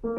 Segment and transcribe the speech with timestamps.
[0.00, 0.10] 各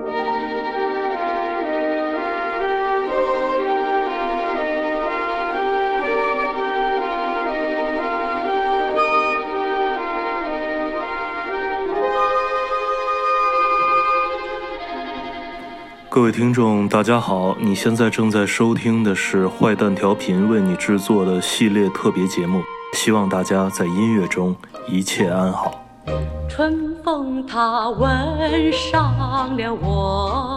[16.23, 17.55] 位听众，大家好！
[17.61, 22.61] 你现在正在收听的是《坏蛋调频》为你制作的系列特别节目，
[22.91, 24.53] 希望大家在音乐中
[24.89, 25.81] 一切安好。
[26.49, 30.48] 春等他吻上了我。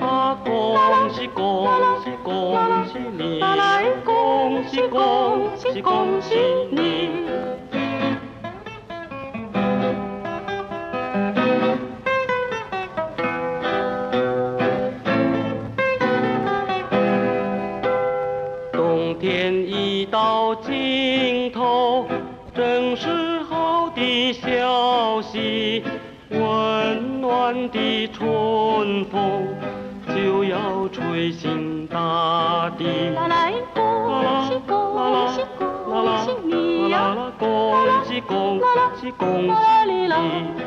[0.00, 0.36] 啊！
[0.44, 1.66] 恭喜恭
[2.04, 3.40] 喜恭喜你！
[4.04, 6.34] 恭喜恭喜恭喜
[6.70, 7.29] 你！
[32.80, 33.10] 大地。
[33.14, 35.44] 啦啦恭喜恭喜
[35.84, 37.14] 恭喜你呀！
[37.14, 38.60] 啦啦恭喜恭
[39.00, 40.59] 喜恭啦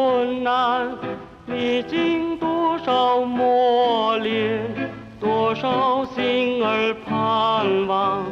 [0.00, 0.96] 困难，
[1.44, 4.64] 历经多少磨练，
[5.20, 8.24] 多少心儿盼望，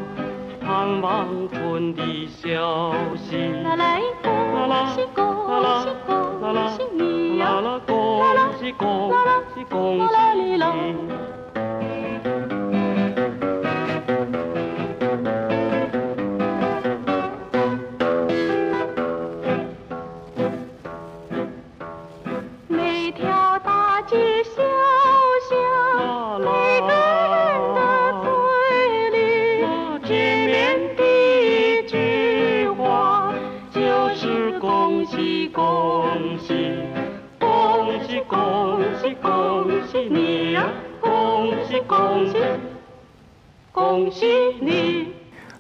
[0.63, 3.37] 盼望春的消息。
[3.63, 4.33] 啦啦恭
[4.95, 5.23] 喜恭
[5.83, 6.17] 喜恭
[6.71, 7.45] 喜你呀！
[7.51, 7.93] 啦啦恭
[8.59, 9.13] 喜恭
[9.55, 11.38] 喜恭喜你！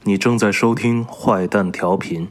[0.04, 2.28] 你正在收听坏蛋调频。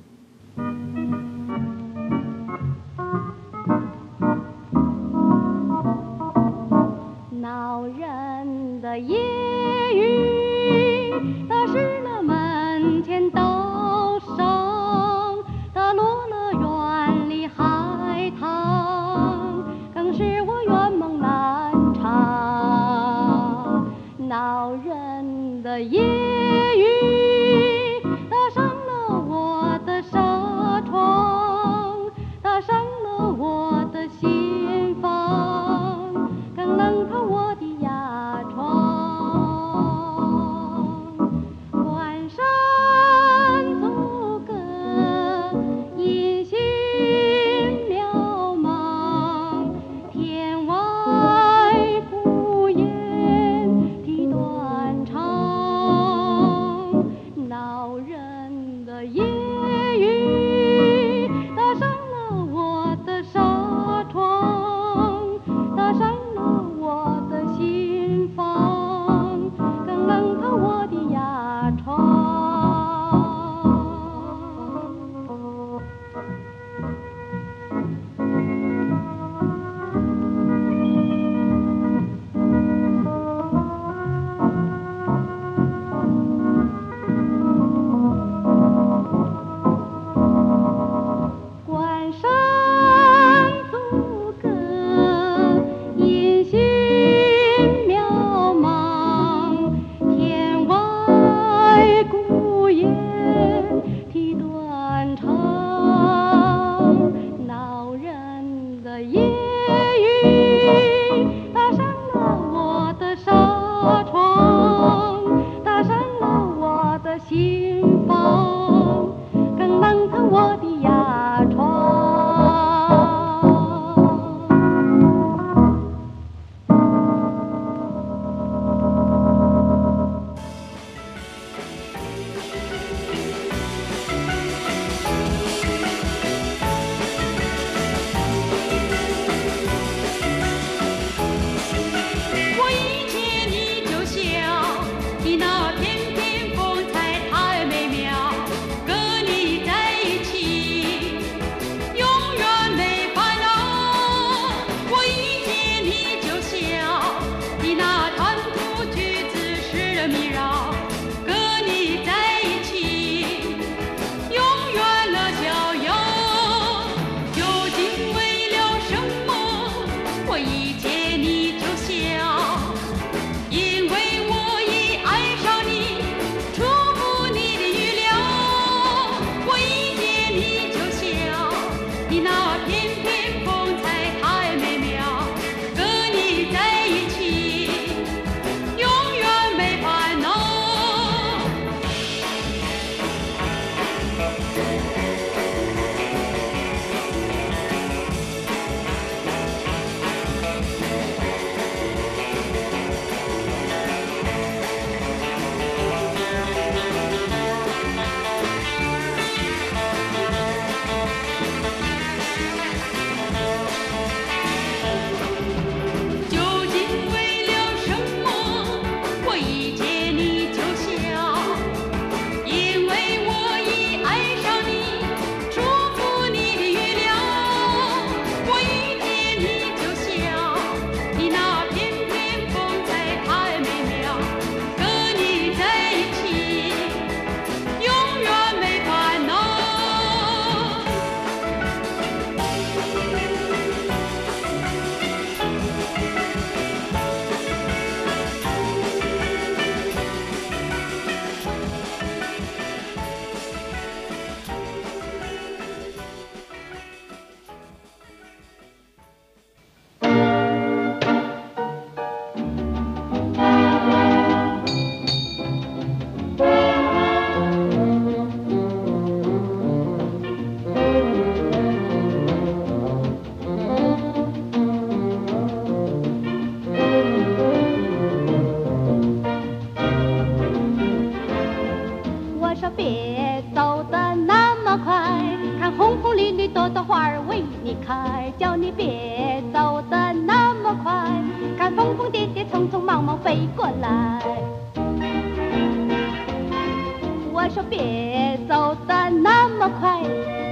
[299.79, 300.01] 快，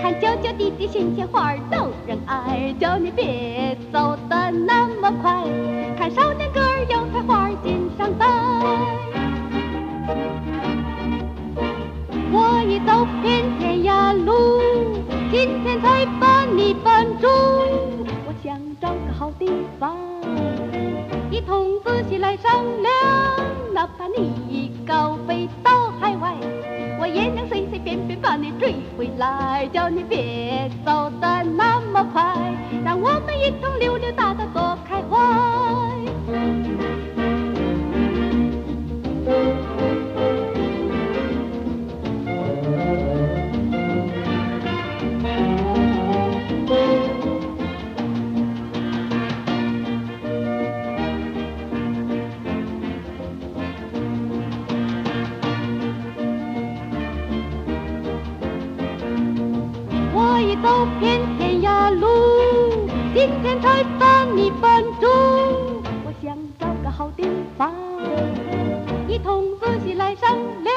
[0.02, 2.74] 看娇娇滴滴、新鲜花儿逗人爱。
[2.80, 5.44] 叫你别走的那么快，
[5.98, 8.26] 看少年歌儿油菜花襟上戴。
[12.32, 14.34] 我已走遍天涯路，
[15.32, 17.28] 今天才把你绊住。
[18.28, 19.98] 我想找个好地方，
[21.32, 22.52] 一同仔细来商
[22.82, 22.94] 量。
[23.74, 25.85] 哪怕你高飞到，
[27.16, 29.68] 也能随随便便把你追回来。
[29.74, 32.36] 叫你别走的那么快，
[32.84, 35.85] 让我们一同溜溜达达多开怀。
[63.26, 65.08] 今天才把你绊住。
[66.06, 67.24] 我想找个好地
[67.58, 67.74] 方，
[69.08, 70.76] 一同坐起来商量。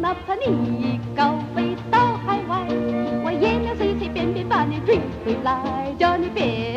[0.00, 2.66] 哪怕你高飞到海外，
[3.22, 5.94] 我也能随随便便把你追回来。
[5.98, 6.75] 叫你别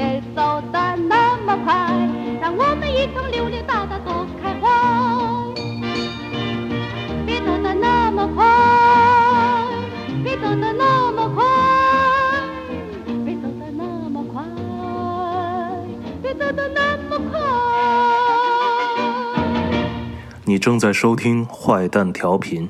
[20.60, 22.70] 正在收听坏蛋调频。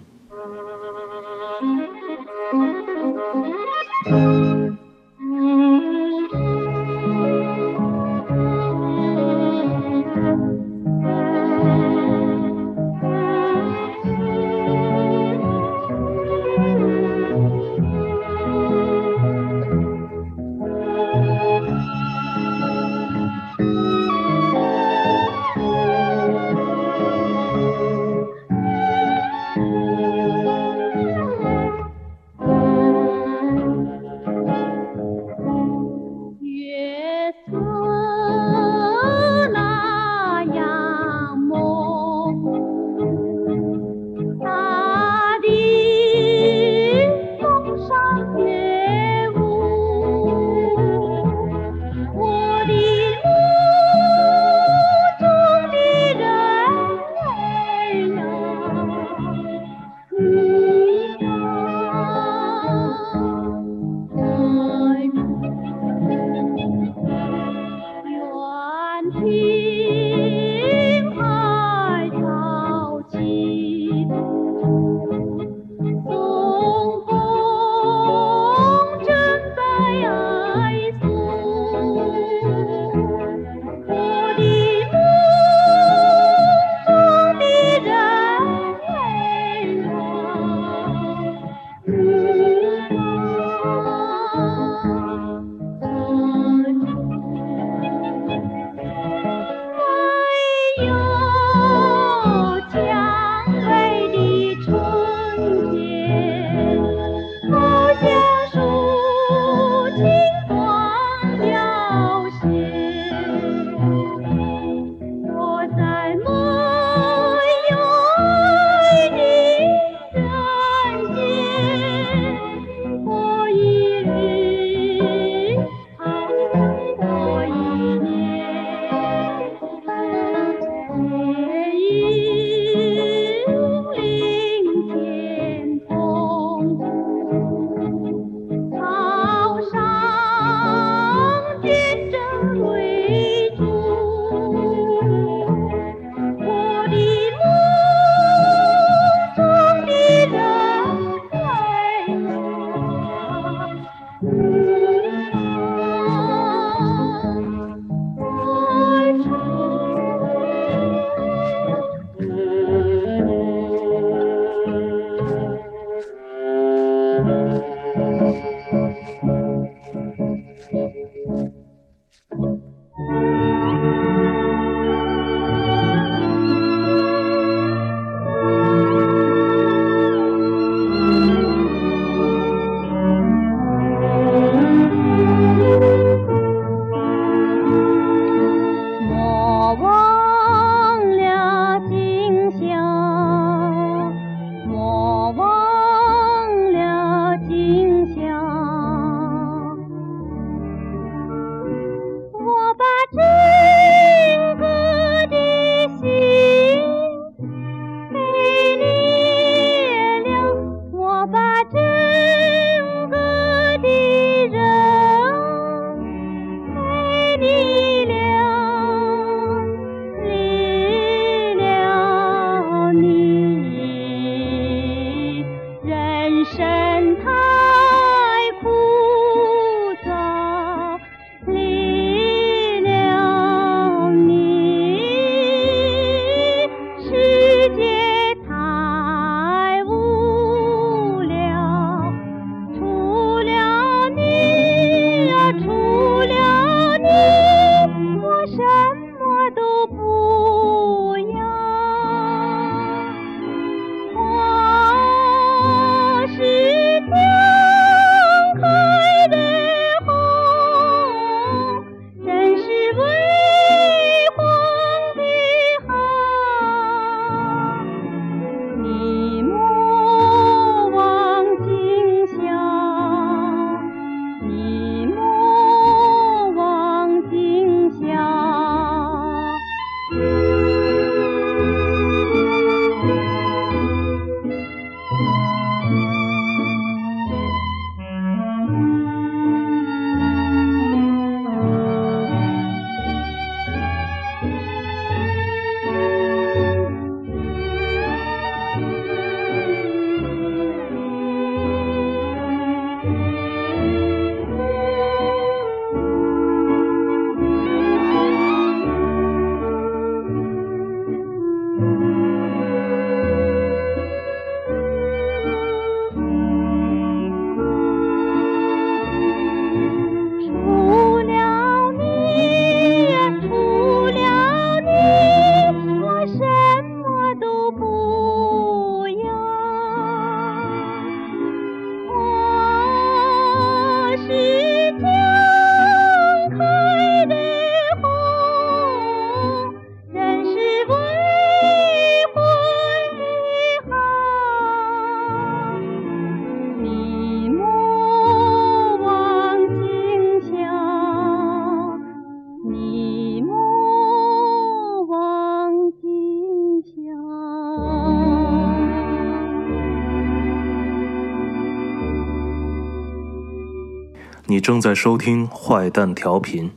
[364.59, 366.69] 你正在收听坏蛋调频。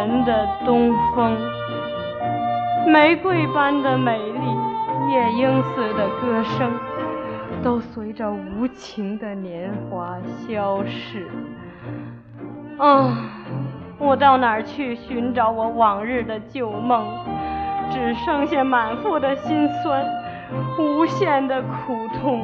[0.00, 1.36] 人的东风。
[2.86, 6.72] 玫瑰般的美丽夜莺似的歌声
[7.62, 10.16] 都随着无情的年华
[10.48, 11.28] 消逝。
[12.78, 13.14] 啊
[13.98, 17.04] 我到哪儿去寻找我往日的旧梦？
[17.90, 20.02] 只剩下满腹的心酸
[20.78, 22.40] 无限的苦痛。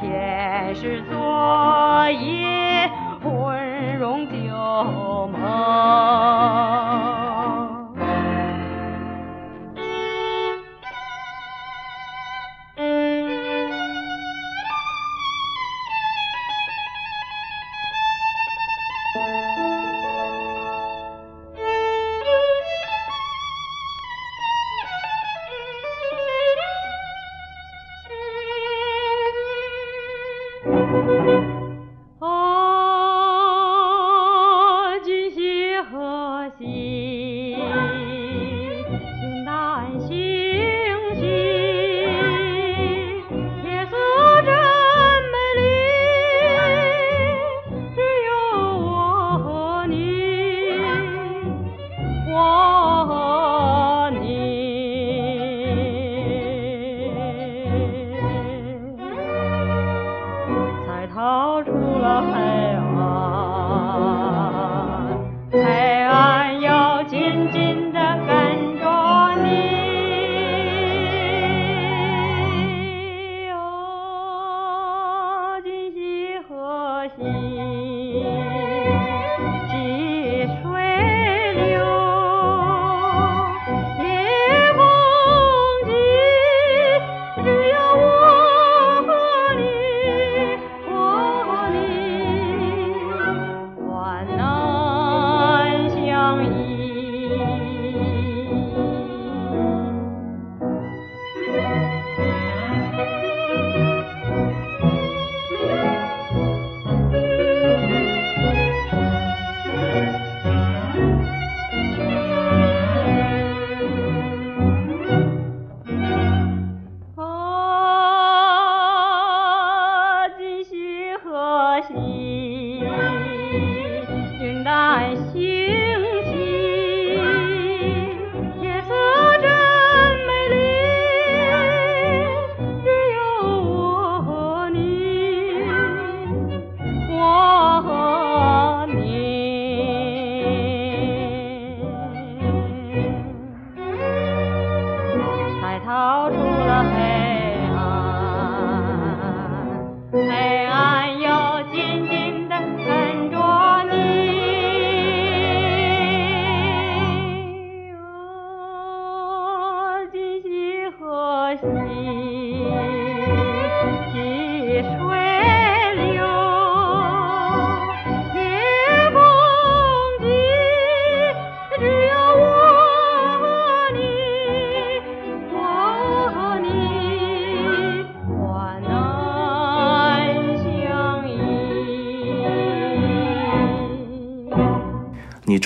[0.00, 2.90] 偏是昨夜
[3.24, 6.07] 温柔旧梦。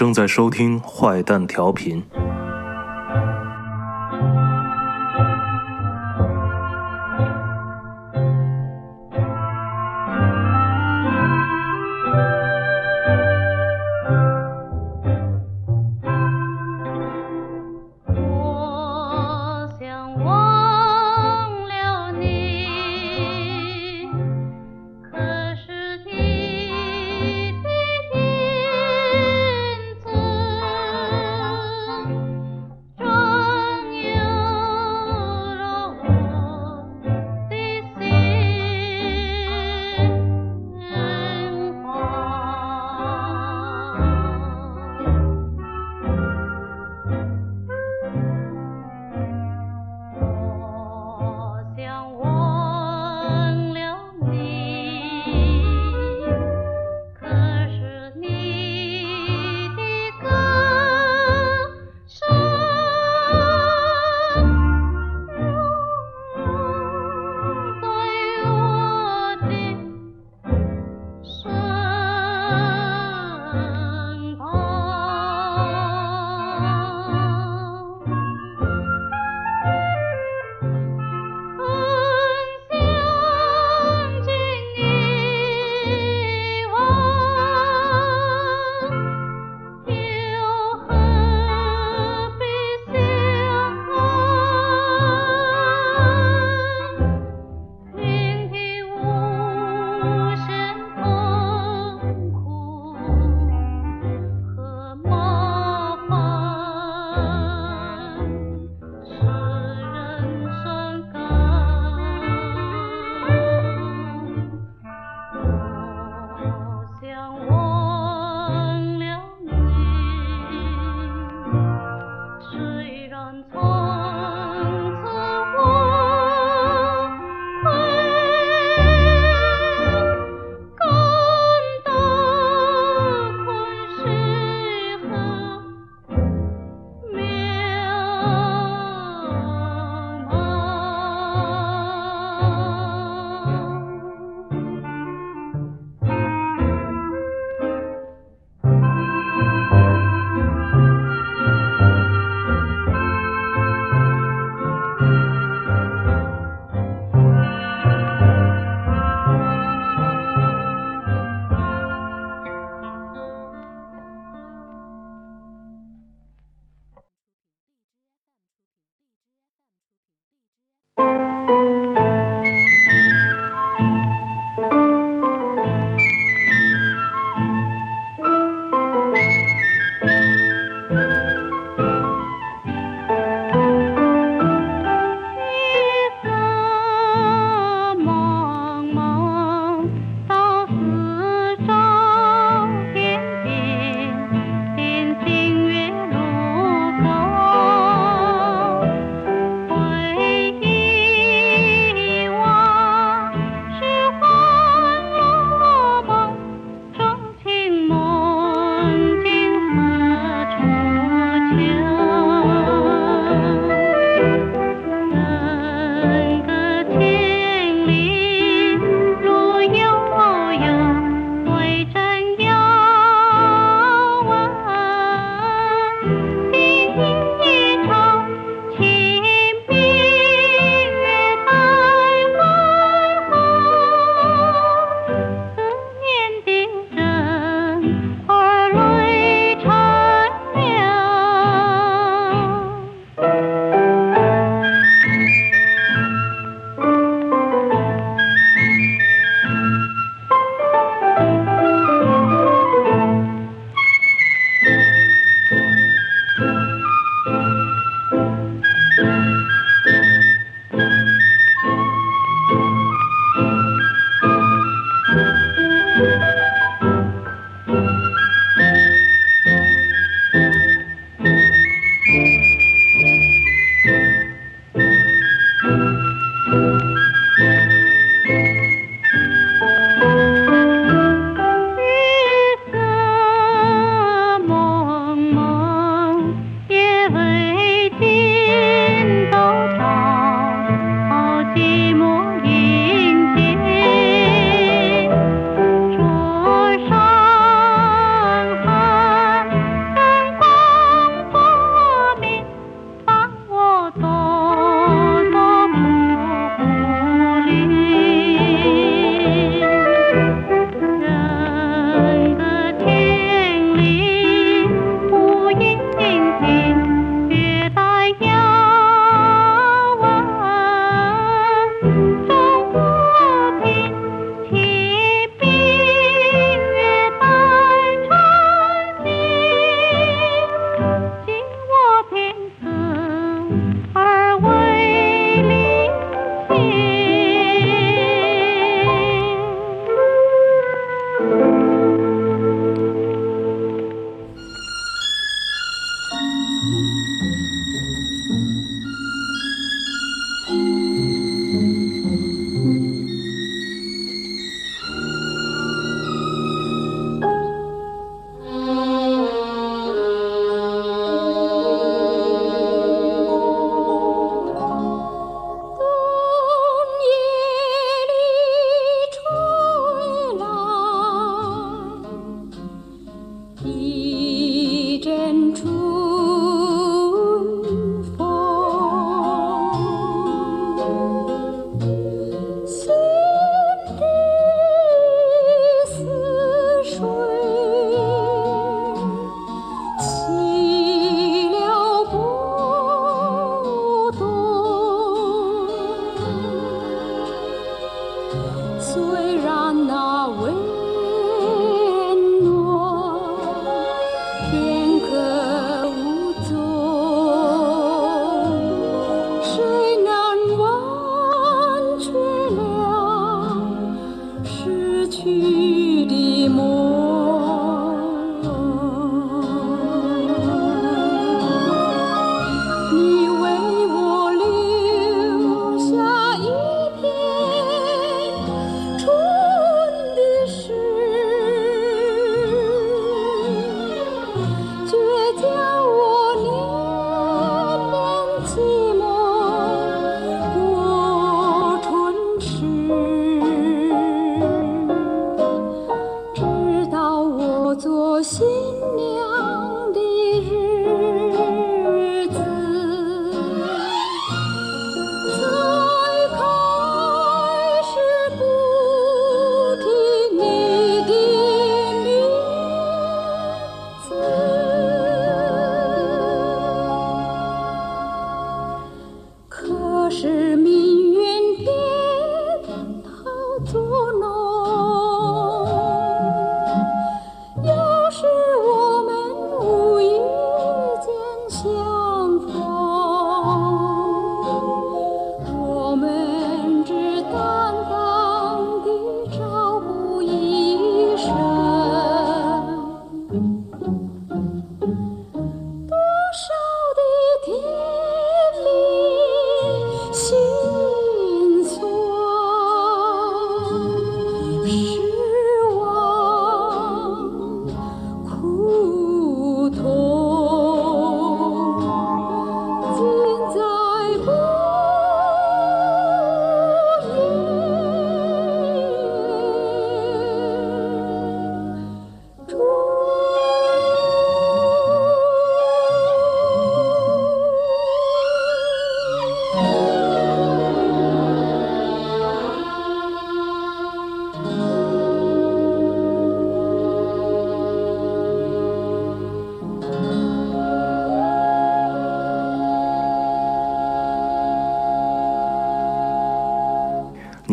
[0.02, 2.02] 正在收听坏蛋调频。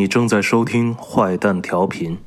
[0.10, 2.18] 正在收听坏蛋调频。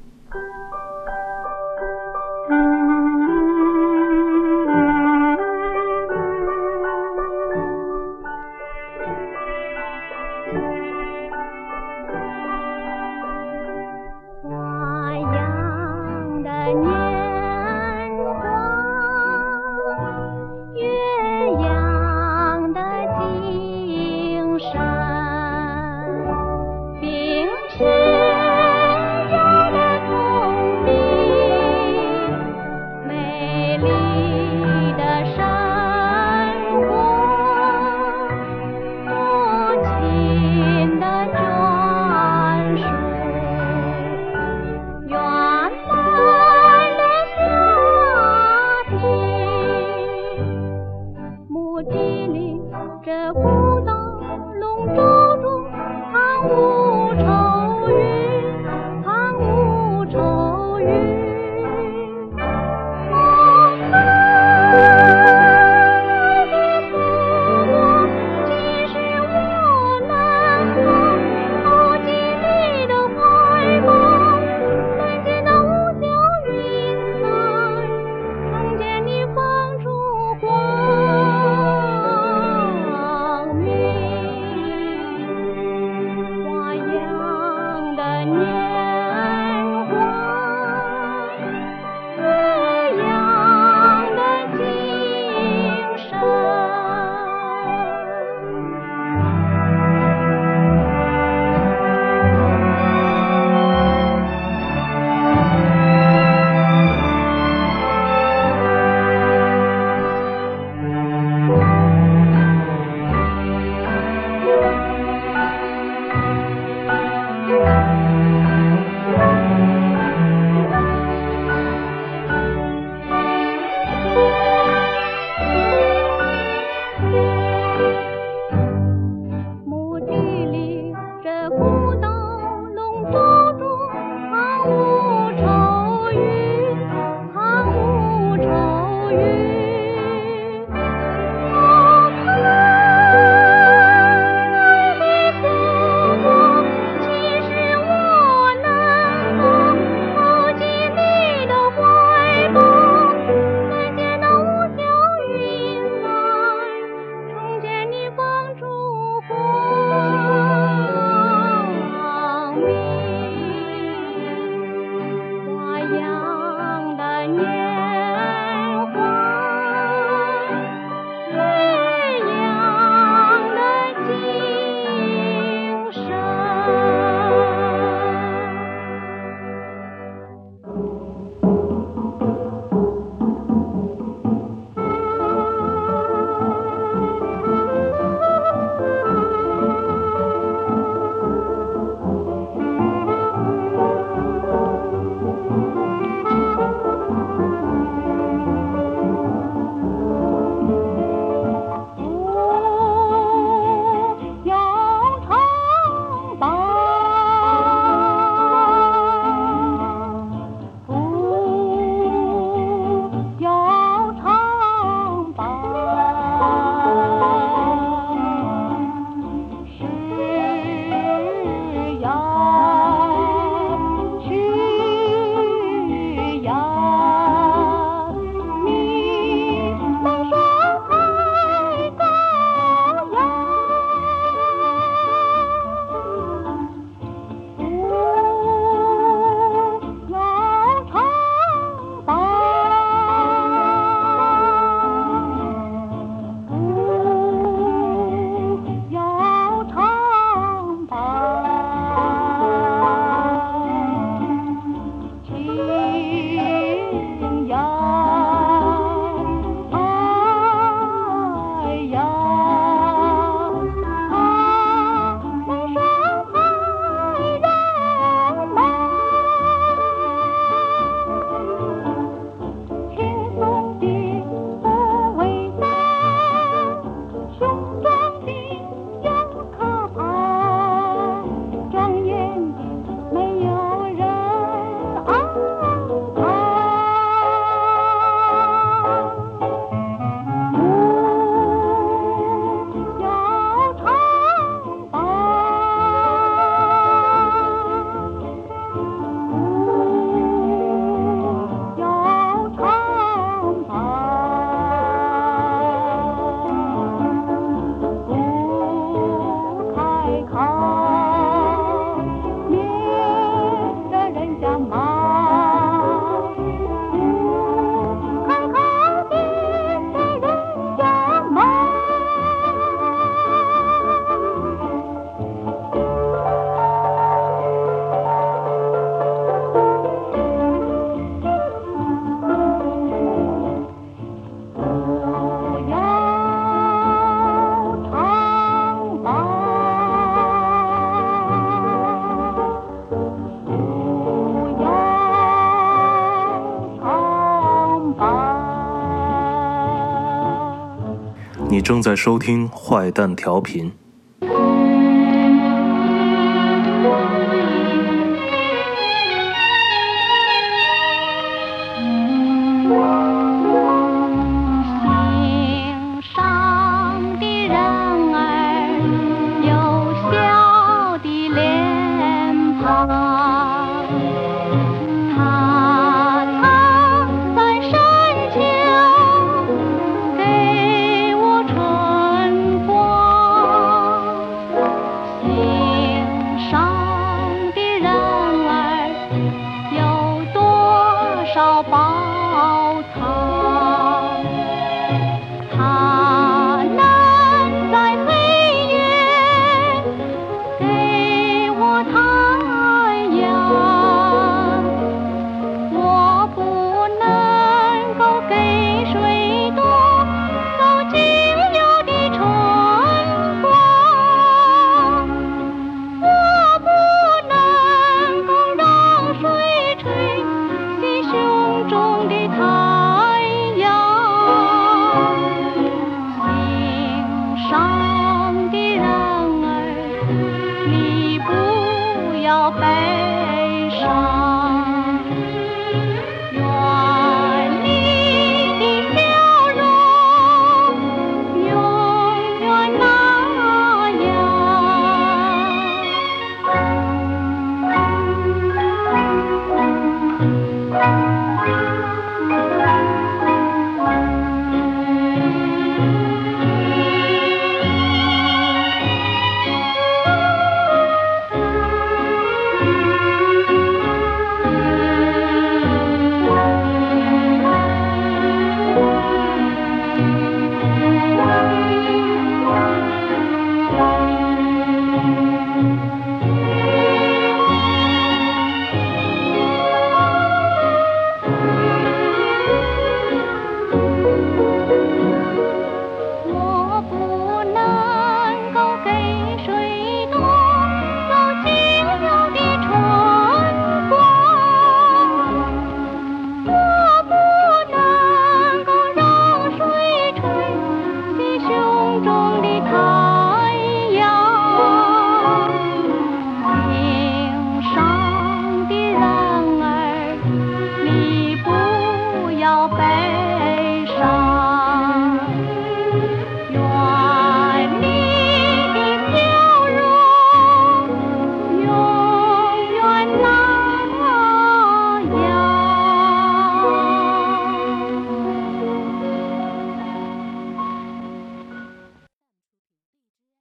[351.62, 353.72] 正在收听坏蛋调频。